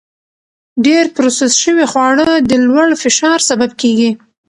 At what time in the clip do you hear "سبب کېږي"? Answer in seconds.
3.49-4.11